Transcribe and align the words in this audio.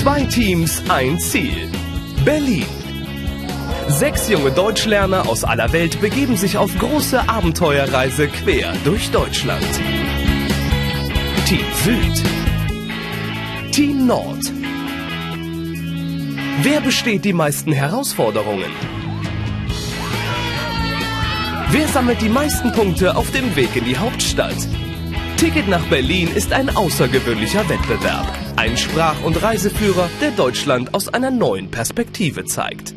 Teams, 0.00 0.82
ein 0.88 1.18
Ziel. 1.20 1.68
Berlin. 2.24 2.64
Sechs 3.88 4.30
junge 4.30 4.50
Deutschlerner 4.50 5.28
aus 5.28 5.44
aller 5.44 5.72
Welt 5.74 6.00
begeben 6.00 6.36
sich 6.36 6.56
auf 6.56 6.70
große 6.78 7.28
Abenteuerreise 7.28 8.28
quer 8.28 8.72
durch 8.84 9.10
Deutschland. 9.10 9.66
Team 11.44 11.66
Süd. 11.84 13.72
Team 13.72 14.06
Nord. 14.06 14.42
Wer 16.62 16.80
besteht 16.80 17.26
die 17.26 17.34
meisten 17.34 17.72
Herausforderungen? 17.72 18.72
Wer 21.72 21.88
sammelt 21.88 22.22
die 22.22 22.30
meisten 22.30 22.72
Punkte 22.72 23.16
auf 23.16 23.30
dem 23.32 23.54
Weg 23.54 23.76
in 23.76 23.84
die 23.84 23.98
Hauptstadt? 23.98 24.56
Ticket 25.36 25.68
nach 25.68 25.84
Berlin 25.86 26.28
ist 26.34 26.54
ein 26.54 26.74
außergewöhnlicher 26.74 27.68
Wettbewerb. 27.68 28.49
Ein 28.60 28.76
Sprach- 28.76 29.24
und 29.24 29.42
Reiseführer, 29.42 30.10
der 30.20 30.32
Deutschland 30.32 30.92
aus 30.92 31.08
einer 31.08 31.30
neuen 31.30 31.70
Perspektive 31.70 32.44
zeigt. 32.44 32.92